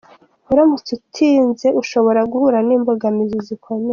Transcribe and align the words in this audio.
Uramutse 0.51 0.89
utinze 0.99 1.67
ushobora 1.81 2.21
guhura 2.31 2.57
n’imbogamizi 2.67 3.37
zikomeye. 3.47 3.89